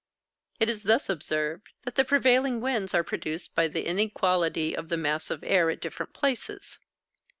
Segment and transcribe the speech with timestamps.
[0.59, 4.97] It is thus observed that the prevailing winds are produced by the inequality of the
[4.97, 6.79] mass of air at different places.